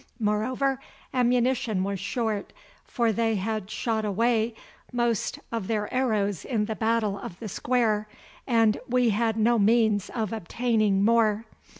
Moreover, 0.19 0.79
ammunition 1.13 1.83
was 1.83 1.99
short, 1.99 2.53
for 2.85 3.11
they 3.11 3.35
had 3.35 3.69
shot 3.69 4.03
away 4.03 4.55
most 4.91 5.37
of 5.51 5.67
their 5.67 5.93
arrows 5.93 6.43
in 6.43 6.65
the 6.65 6.73
battle 6.75 7.19
of 7.19 7.39
the 7.39 7.47
square, 7.47 8.07
and 8.47 8.79
we 8.87 9.11
had 9.11 9.37
no 9.37 9.59
means 9.59 10.09
of 10.09 10.33
obtaining 10.33 11.05
more. 11.05 11.45